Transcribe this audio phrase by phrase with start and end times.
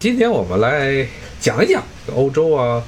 [0.00, 1.06] 今天我们来
[1.40, 1.84] 讲一讲
[2.16, 2.82] 欧洲啊，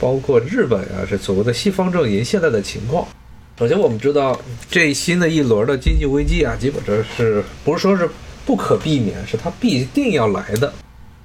[0.00, 3.06] 包括日本啊，这所谓的西方阵营现在的情况。
[3.58, 4.40] 首先，我们知道
[4.70, 8.08] 这新的一轮的经济危机啊，基本上是不是说是
[8.46, 10.72] 不可避免，是它必定要来的。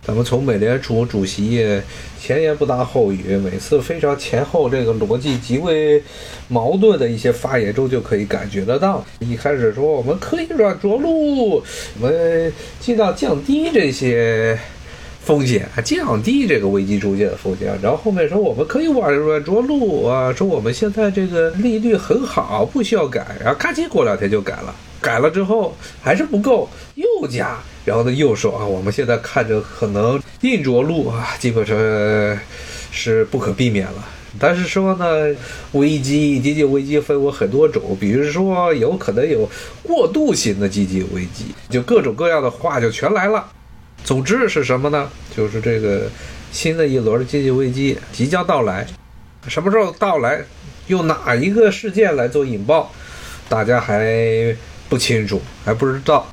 [0.05, 1.81] 咱们从美联储主席
[2.19, 6.03] 前言不搭后语，每次非常前后这个逻辑极为
[6.49, 9.01] 矛盾的一些发言中就可以感觉得到。
[9.19, 11.63] 一开始说我们可以软着陆，
[12.01, 12.51] 我们
[12.81, 14.59] 尽量降低这些。
[15.23, 31.77] 风险还降低这个危机出现的风险，然后后面说我们可以软软着陆啊，说我们现在这个利率很好，不需要改，然后咔叽过两天就改了，改了之后还是不够，又加，然后呢又说啊，我们现在看着可能硬着陆啊，基本上
[32.91, 34.05] 是不可避免了。
[34.37, 35.33] 但是说呢，
[35.71, 39.49] 危机经济危机分为很多种，比如说有可能有
[39.83, 43.45] 过渡型的经济危机，就各种各样的话就全来了。
[44.03, 45.09] 总之是什么呢？
[45.35, 46.09] 就是这个
[46.51, 48.85] 新的一轮经济危机即将到来，
[49.47, 50.41] 什么时候到来，
[50.87, 52.91] 用哪一个事件来做引爆，
[53.47, 54.55] 大家还
[54.89, 56.27] 不清楚，还不知道，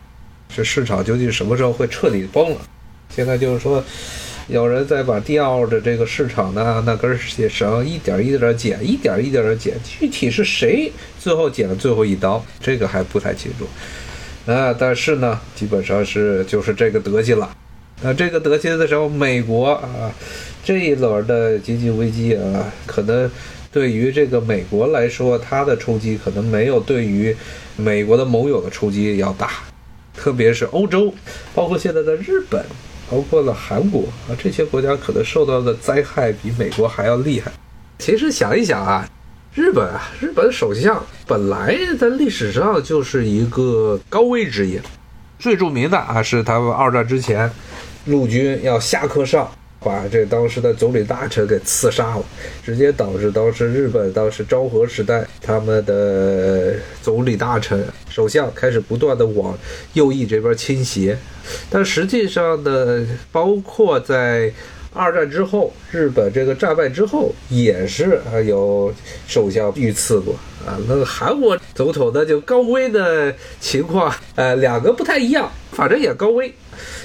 [0.55, 2.57] 这市场究竟什么时候会彻底崩了？
[3.09, 3.83] 现在就是说，
[4.49, 13.67] 有人在把第二的这个市场呢那根绳一点一点的剪，一点一点的剪，具体是谁最后剪了最后一刀，这个还不太清楚。
[14.51, 17.49] 啊，但是呢，基本上是就是这个德行了。
[18.03, 20.11] 那这个德行的时候，美国啊，
[20.65, 23.31] 这一轮的经济危机啊，可能
[23.71, 27.37] 对于这个美国来说，它的冲击可能没有对于
[27.77, 29.51] 美国的盟友的冲击要大。
[30.17, 31.13] 特别是欧洲，
[31.55, 32.65] 包括现在的日本，
[33.11, 37.51] 包括了韩国啊，这些国家可能受到的灾害比美国还要厉害。
[37.99, 39.09] 其实想一想啊。
[39.53, 44.81] 日本啊，日本首相本来在历史上就是一个高危职业，
[45.41, 47.51] 最著名的啊是他们二战之前，
[48.07, 52.25] 陆军要下课上，把这当时的总理大臣给刺杀了，
[52.65, 59.59] 直接导致当时日本当时昭和时代他们的总理大臣、首相开始不断的往
[59.93, 61.17] 右翼这边倾斜，
[61.69, 64.53] 但实际上呢，包括在。
[64.93, 68.93] 二战之后，日本这个战败之后，也是啊有
[69.29, 70.35] 首相遇刺过
[70.67, 70.77] 啊。
[70.89, 76.53] 那个韩国总统呢，就高危的情况，呃，两个不太一样，反正也高危，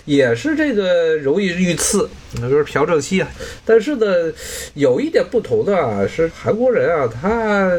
[0.06, 2.10] 也是这个容易遇刺，
[2.42, 3.28] 那就是朴正熙啊。
[3.64, 4.34] 但是呢，
[4.74, 7.70] 有一点不同的，是韩国人啊，他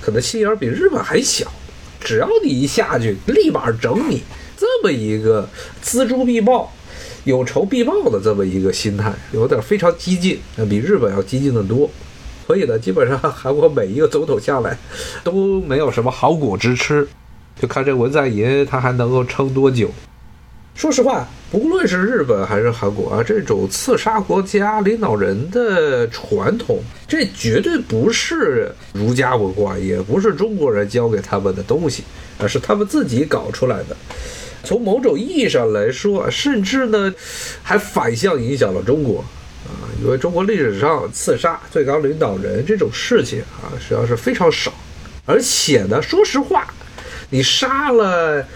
[0.00, 1.46] 可能心眼比日本还小，
[2.00, 4.22] 只要你一下去，立马整你，
[4.56, 5.46] 这么一个
[5.84, 6.72] 锱铢必报。
[7.24, 10.38] 有仇必报的这么一个心态，有点非常激进，
[10.68, 11.88] 比日本要激进的多。
[12.46, 14.76] 所以呢，基本上韩国每一个总统下来
[15.22, 17.06] 都没有什么好果子吃，
[17.60, 19.90] 就看这文在寅他还能够撑多久。
[20.74, 32.04] 说实话，不论是日本还是韩国啊，这种刺杀国家领导人的传统，这绝对不是儒家文化，也不是中国人教给他们的东西，
[32.38, 33.96] 而是他们自己搞出来的。
[34.62, 37.12] 从某种意义上来说，甚至呢，
[37.64, 39.24] 还反向影响了中国，
[39.66, 44.72] 啊，因为中国历史上刺杀最高领导人这种事情啊，实际上是非常少，
[45.26, 46.72] 而且呢，说实话，
[47.30, 48.46] 你杀了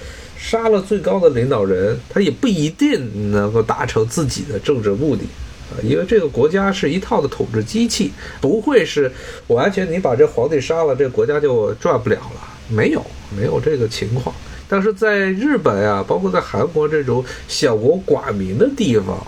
[0.44, 5.22] 杀了最高的领导人，他也不一定能够达成自己的政治目的，
[5.70, 8.12] 啊，因为这个国家是一套的统治机器，
[8.42, 9.10] 不会是
[9.46, 13.02] 完全你把这皇帝杀了，这国家就转不了了，没有，
[13.34, 14.34] 没有这个情况。
[14.68, 19.26] 但是在日本啊，包括在韩国这种小国寡民的地方，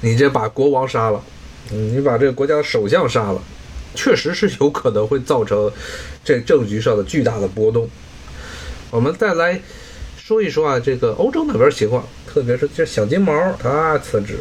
[0.00, 1.22] 你这把国王杀了，
[1.70, 3.42] 你把这个国家的首相杀了，
[3.94, 5.70] 确实是有可能会造成
[6.24, 7.86] 这政局上的巨大的波动。
[8.90, 9.60] 我们再来
[10.32, 14.38] 说一说啊，这个欧洲那边情况，特别是这小金毛他辞职，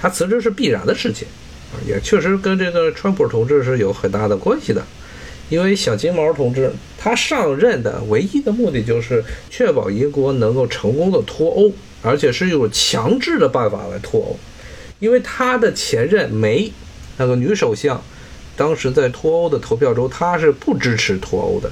[0.00, 1.26] 他辞职是必然的事情
[1.72, 4.80] 啊，也确实跟这个川普同志是有很大的关系的。
[5.48, 14.38] 因为小金毛同志他上任的唯一的目的就是确保英国能够成功的脱欧，而且是用强制的办法来脱欧。
[15.00, 16.70] 因为他的前任梅
[17.16, 18.00] 那个女首相，
[18.56, 21.68] 当时在脱欧的投票中，她是不支持脱欧的。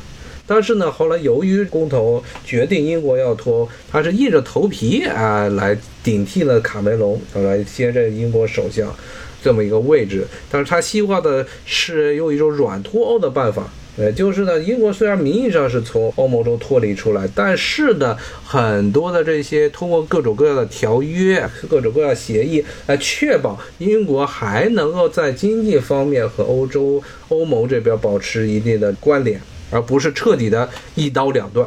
[0.46, 8.94] 但是呢，后来由于公投决定英国要脱欧，他是硬着头皮啊来顶替了卡梅隆，来接任英国首相。
[9.42, 29.40] 这么一个位置，但是他希望的是用一种软脱欧的办法，呃，就是呢，英国虽然名义上是从欧盟中脱离出来，但是呢，很多的这些通过各种各样的条约、各种各样协议来确保英国还能够在经济方面和欧洲欧盟这边保持一定的关联，
[29.70, 31.66] 而不是彻底的一刀两断。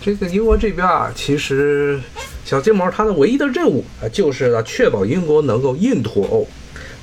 [0.00, 1.98] 这个英国这边啊，其实
[2.44, 6.46] 小金毛他的唯一的任务啊，就是要确保英国能够硬脱欧，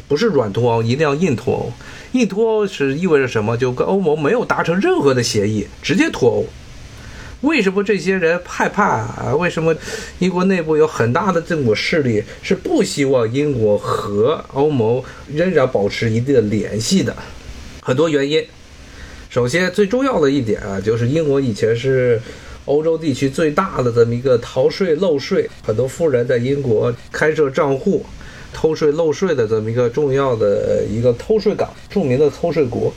[0.07, 1.73] 不是软脱欧，一定要硬脱欧。
[2.13, 3.57] 硬脱欧是意味着什么？
[3.57, 6.45] 就跟欧盟没有达成任何的协议，直接脱欧。
[7.41, 9.35] 为什么这些人害怕啊？
[9.37, 9.75] 为什么
[10.19, 17.13] 英国内部有很大的这股势力是不希望英国和欧盟仍然保持一定的联系的？
[17.81, 18.41] 很多原因。
[19.35, 22.17] 首先，最重要的一点啊，就是英国以前是
[22.63, 28.05] 欧洲地区最大的这么一个逃税漏税，很多富人在英国开设账户，
[28.53, 32.93] 偷税漏税的这么一个重要的一个偷税港，著名的偷税国。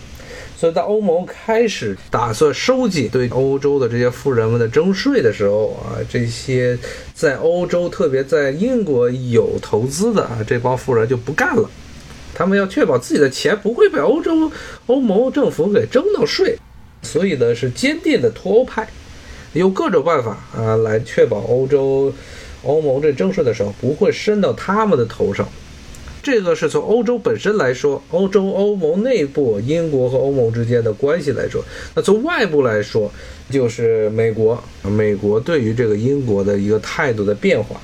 [0.56, 6.78] 所以在欧盟开始打算收紧对欧洲的这些富人们的征税的时候啊，这些
[7.14, 11.68] 在欧洲，特别在英国有投资的啊这帮富人就不干了。
[12.38, 14.48] 他们要确保自己的钱不会被欧洲
[14.86, 16.56] 欧盟政府给征到税，
[17.02, 18.88] 所以呢是坚定的脱欧派，
[19.54, 22.12] 用各种办法啊来确保欧洲
[22.62, 25.48] 欧盟这征税的时候不会伸到他们的头上。
[26.22, 31.60] 这个是从欧洲本身来说，欧洲欧盟内部英国和欧盟之间的关系来说，
[31.96, 33.10] 那从外部来说，
[33.50, 37.80] 就是美国，美国对于这个英国的一个态度的变化。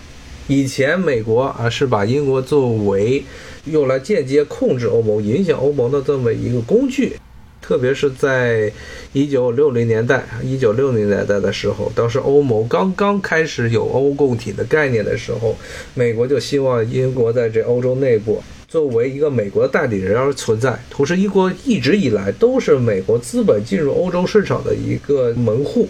[0.46, 3.24] 以前美国啊是把英国作为
[3.66, 7.16] 用来间接控制欧盟、影响欧盟的这么一个工具，
[7.62, 8.70] 特别是在
[9.12, 15.56] 一九六零年代、一九六零年代的时候，当时欧盟刚刚开始有欧共体的概念的时候，
[15.94, 20.78] 美国就希望英国在这欧洲内部作为一个美国的代理人而存在。
[20.90, 25.88] 同时，英国一直以来都是美国资本进入欧洲市场的一个门户。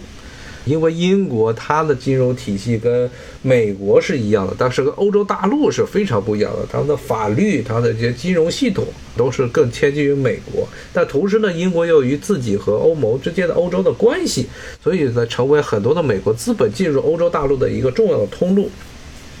[0.65, 3.09] 因为英国它的金融体系跟
[3.41, 6.67] 美国是一样的，但是跟欧洲大陆是非常不一样的。
[6.71, 8.85] 他们的法律、它的这些金融系统
[9.15, 10.67] 都是更贴近于美国。
[10.91, 14.47] 但同时呢，英国由于自己和欧盟之间的欧洲的关系，
[14.83, 18.69] 所以呢，成为很多的美国资本进入欧洲大陆的一个重要的通路。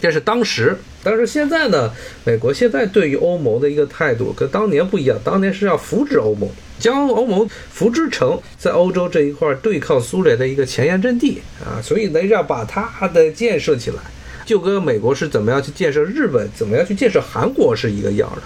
[0.05, 1.91] 这是当时，但是现在呢，
[2.23, 5.17] 美国现在对于欧盟的一个态度跟当年不一样。
[5.23, 6.47] 当年是要扶植欧盟。
[6.77, 13.97] 将欧盟扶植成在欧洲这一块对抗苏联的一个前沿阵地啊，所以呢，要把它的建设起来，
[14.45, 18.41] 就跟美国是怎么样去建设日本，怎么样去建设韩国是一个样的。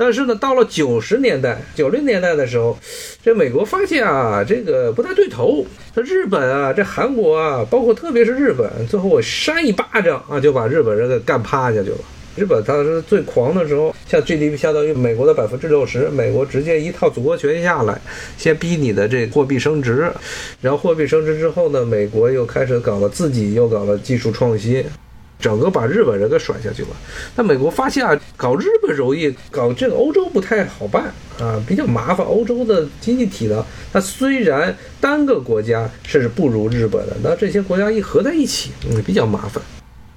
[0.00, 2.74] 但是呢，到了九十年代、九零年代的时候，
[3.22, 5.62] 这美国发现啊，这个不太对头。
[5.94, 11.98] 这日本啊，这韩国啊，包括特别是日本，最后我扇一巴掌啊，就把日本人给干趴下去了。
[12.34, 18.00] 日本当时最狂的时候，像 GDP 相当于美国的百分之六十，美国直接一套组合拳下来，
[18.38, 20.10] 先逼你的这货币升值，
[20.62, 24.82] 然后货币升值之后呢，美国又开始搞了自己又搞了技术创新，
[25.40, 26.88] 整个把日本人给甩下去了。
[27.34, 31.04] 那美国发现啊，搞日本容易，搞这个欧洲不太好办
[31.38, 32.26] 啊，比较麻烦。
[32.26, 39.62] 欧洲的经济体呢，它虽然单个国家是不如日本的，那这些国家一合在一起，嗯，比较麻烦。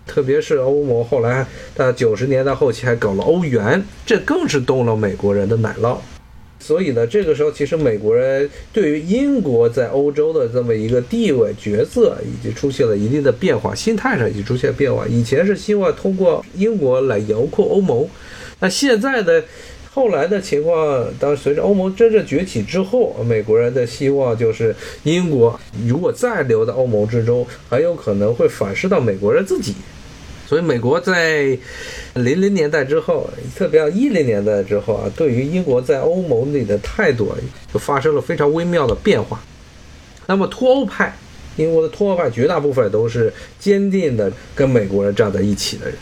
[0.06, 5.98] 特别是欧盟后来到九十年代后期还搞了欧元，这更是动了美国人的奶酪。
[6.64, 15.06] 所以呢，这个时候其实美国人对于英国在欧洲的这么一个地位、角色，已经出现了一定的变化，心态上已经出现变化。
[15.08, 18.08] 以前是希望通过英国来遥控欧盟，
[18.60, 19.44] 那现在的。
[19.96, 29.76] 后来的情况，当随着欧盟真正崛起之后，美国人的希望就是英国如果再留在欧盟之中，很有可能会反噬到美国人自己。
[30.54, 31.58] 所以，美国在
[32.14, 37.36] 零零年代之后，特别一零年代之后啊，对于英国在欧盟里的态度
[37.74, 39.44] 就发生了非常微妙的变化。
[40.28, 41.12] 那么，脱欧派，
[41.56, 45.96] 英国的脱欧派绝大部分都是坚定的跟美国人站在一起的人。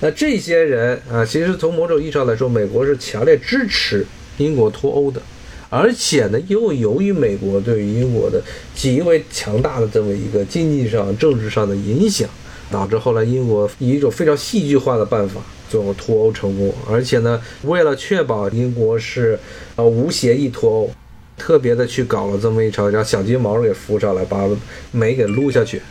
[0.00, 4.06] 那这些人啊，其实从某种意义上来说，美国是强烈支持
[4.38, 5.20] 英国脱欧的，
[5.68, 8.42] 而且呢，又由于美国对于英国的
[8.74, 12.26] 极为强大的这么一个经济上、政治上的影响，
[12.70, 16.72] 导致后来英国以一种非常戏剧化的办法最后脱欧成功。
[16.90, 19.38] 而且呢，为了确保英国是
[19.76, 20.90] 呃无协议脱欧，
[21.36, 24.48] 特别的去搞了这么一场，让小金毛给扶上来，把
[24.92, 25.82] 美给撸下去。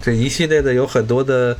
[0.00, 1.56] 这一系列的有很多的。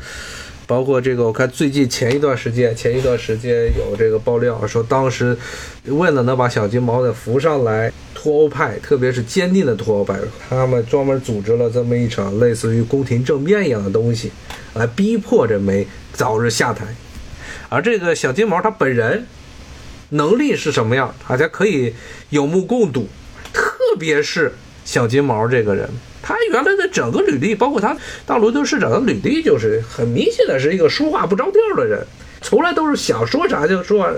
[0.66, 5.36] 包括这个，我看最近前一段时间，前一段时间有这个爆料说，当时
[5.84, 7.92] 为了能把小金毛给扶上来，
[8.24, 14.32] 脱欧派，特别是坚定的脱欧派，他们专门组织了这么一场类似于宫廷政变一样的东西，
[14.72, 16.86] 来逼迫这梅早日下台。
[17.68, 19.26] 而这个小金毛他本人
[20.08, 21.94] 能力是什么样，大家可以
[22.30, 23.06] 有目共睹，
[23.52, 24.54] 特别是
[24.86, 25.86] 小金毛这个人。
[26.22, 32.02] 他原来的整个履历，包括他当伦敦市长的履历，就是很明显的是一个说话不着调的人，
[32.40, 34.10] 从来都是想说啥就说，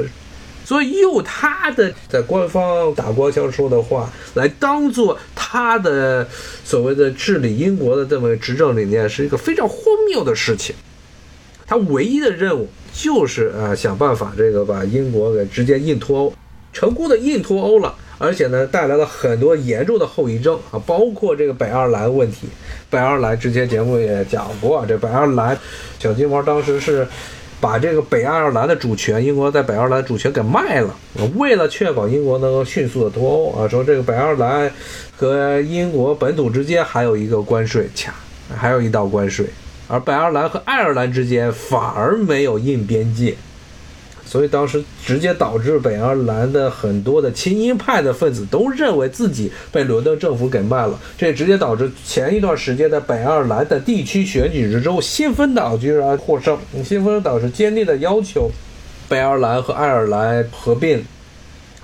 [0.66, 6.26] 所以用他的在官方打官腔说的话来当做他的
[6.64, 9.78] 所谓的治理英国的这么执政理念，是一个非常荒
[10.10, 10.74] 谬的事情。
[11.68, 16.34] 他唯一的任务就是啊想办法这个把英国给直接硬脱欧，
[16.72, 22.48] 成功的硬脱欧了，而且呢带来了很多严重的后遗症啊，包括这个北爱尔兰问题。
[22.90, 25.56] 北爱尔兰之前节目也讲过，这北爱尔兰
[26.00, 27.06] 小金毛当时是。
[27.66, 30.94] 把这个北爱尔兰的主权，英国在北爱尔兰主权给卖了，
[31.34, 34.70] 为了确保英国能够迅速的脱欧啊，说这个北爱尔兰
[35.16, 38.14] 和英国本土之间还有一个关税卡，
[38.56, 39.46] 还有一道关税，
[39.88, 43.34] 而北爱尔兰和爱尔兰之间反而没有印边界。
[44.26, 56.58] 所以当时直接导致北爱尔兰的很多的亲英派的分子都认为自己被伦敦政府给卖了，这也直接导致前一段时间的北爱尔兰的地区选举之中，新芬党居然获胜。
[56.84, 58.50] 新芬党是坚定的要求
[59.08, 61.04] 北爱尔兰和爱尔兰合并，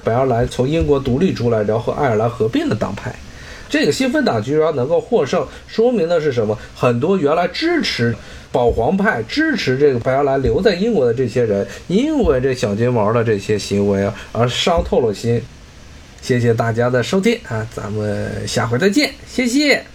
[0.03, 3.15] 北爱尔兰从英国独立出来，然后和爱尔兰合并的党派，
[3.73, 6.59] 这个新芬党居然能够获胜，说明的是什么？
[6.77, 8.15] 很多原来支持。
[8.53, 15.43] 保皇派支持这个白牙兰留在英国的这些人，因为这小金毛的这些行为啊，而伤透了心。
[16.21, 19.92] 谢谢大家的收听啊，咱们下回再见，谢谢。